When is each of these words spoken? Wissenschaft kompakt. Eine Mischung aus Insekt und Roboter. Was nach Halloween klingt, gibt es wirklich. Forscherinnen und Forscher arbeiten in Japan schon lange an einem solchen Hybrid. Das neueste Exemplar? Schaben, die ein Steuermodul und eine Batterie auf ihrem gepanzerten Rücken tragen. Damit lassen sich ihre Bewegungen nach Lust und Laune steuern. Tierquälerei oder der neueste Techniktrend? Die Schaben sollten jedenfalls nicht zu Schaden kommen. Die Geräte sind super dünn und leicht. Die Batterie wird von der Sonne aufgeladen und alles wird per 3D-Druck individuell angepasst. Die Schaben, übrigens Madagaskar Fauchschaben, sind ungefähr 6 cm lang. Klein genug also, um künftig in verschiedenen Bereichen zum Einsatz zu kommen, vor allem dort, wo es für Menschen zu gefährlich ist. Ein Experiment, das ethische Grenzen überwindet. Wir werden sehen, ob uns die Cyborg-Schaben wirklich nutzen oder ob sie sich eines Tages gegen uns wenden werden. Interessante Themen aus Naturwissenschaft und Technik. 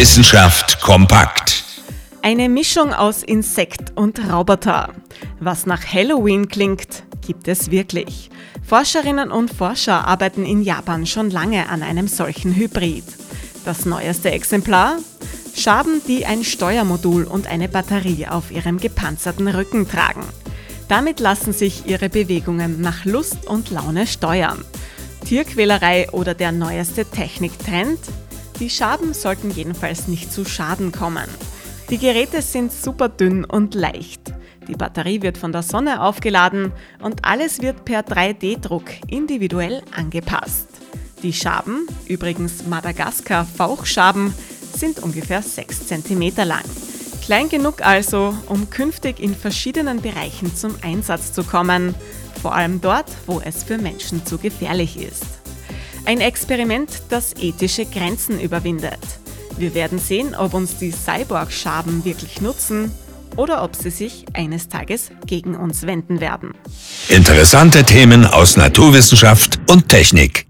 Wissenschaft 0.00 0.80
kompakt. 0.80 1.62
Eine 2.22 2.48
Mischung 2.48 2.94
aus 2.94 3.22
Insekt 3.22 3.92
und 3.96 4.18
Roboter. 4.32 4.94
Was 5.40 5.66
nach 5.66 5.84
Halloween 5.84 6.48
klingt, 6.48 7.02
gibt 7.20 7.48
es 7.48 7.70
wirklich. 7.70 8.30
Forscherinnen 8.66 9.30
und 9.30 9.52
Forscher 9.52 10.08
arbeiten 10.08 10.46
in 10.46 10.62
Japan 10.62 11.04
schon 11.04 11.28
lange 11.28 11.68
an 11.68 11.82
einem 11.82 12.08
solchen 12.08 12.56
Hybrid. 12.56 13.04
Das 13.66 13.84
neueste 13.84 14.30
Exemplar? 14.30 14.96
Schaben, 15.54 16.00
die 16.08 16.24
ein 16.24 16.44
Steuermodul 16.44 17.24
und 17.24 17.46
eine 17.46 17.68
Batterie 17.68 18.26
auf 18.26 18.50
ihrem 18.50 18.78
gepanzerten 18.78 19.48
Rücken 19.48 19.86
tragen. 19.86 20.24
Damit 20.88 21.20
lassen 21.20 21.52
sich 21.52 21.84
ihre 21.84 22.08
Bewegungen 22.08 22.80
nach 22.80 23.04
Lust 23.04 23.46
und 23.46 23.68
Laune 23.68 24.06
steuern. 24.06 24.64
Tierquälerei 25.26 26.08
oder 26.12 26.32
der 26.32 26.52
neueste 26.52 27.04
Techniktrend? 27.04 27.98
Die 28.60 28.68
Schaben 28.68 29.14
sollten 29.14 29.50
jedenfalls 29.50 30.06
nicht 30.06 30.30
zu 30.30 30.44
Schaden 30.44 30.92
kommen. 30.92 31.24
Die 31.88 31.96
Geräte 31.96 32.42
sind 32.42 32.70
super 32.70 33.08
dünn 33.08 33.46
und 33.46 33.74
leicht. 33.74 34.34
Die 34.68 34.74
Batterie 34.74 35.22
wird 35.22 35.38
von 35.38 35.50
der 35.50 35.62
Sonne 35.62 36.02
aufgeladen 36.02 36.70
und 37.00 37.24
alles 37.24 37.62
wird 37.62 37.86
per 37.86 38.02
3D-Druck 38.02 38.90
individuell 39.08 39.82
angepasst. 39.96 40.68
Die 41.22 41.32
Schaben, 41.32 41.86
übrigens 42.06 42.66
Madagaskar 42.66 43.46
Fauchschaben, 43.46 44.34
sind 44.76 45.02
ungefähr 45.02 45.40
6 45.40 45.86
cm 45.86 46.36
lang. 46.44 46.64
Klein 47.22 47.48
genug 47.48 47.84
also, 47.84 48.36
um 48.46 48.68
künftig 48.68 49.20
in 49.20 49.34
verschiedenen 49.34 50.02
Bereichen 50.02 50.54
zum 50.54 50.74
Einsatz 50.82 51.32
zu 51.32 51.44
kommen, 51.44 51.94
vor 52.42 52.54
allem 52.54 52.82
dort, 52.82 53.10
wo 53.26 53.40
es 53.40 53.64
für 53.64 53.78
Menschen 53.78 54.26
zu 54.26 54.36
gefährlich 54.36 54.98
ist. 54.98 55.39
Ein 56.10 56.20
Experiment, 56.20 56.90
das 57.08 57.36
ethische 57.36 57.84
Grenzen 57.84 58.40
überwindet. 58.40 58.98
Wir 59.56 59.76
werden 59.76 60.00
sehen, 60.00 60.34
ob 60.34 60.54
uns 60.54 60.76
die 60.76 60.90
Cyborg-Schaben 60.90 62.04
wirklich 62.04 62.40
nutzen 62.40 62.90
oder 63.36 63.62
ob 63.62 63.76
sie 63.76 63.90
sich 63.90 64.24
eines 64.32 64.68
Tages 64.68 65.12
gegen 65.26 65.54
uns 65.54 65.86
wenden 65.86 66.20
werden. 66.20 66.54
Interessante 67.10 67.84
Themen 67.84 68.26
aus 68.26 68.56
Naturwissenschaft 68.56 69.60
und 69.70 69.88
Technik. 69.88 70.49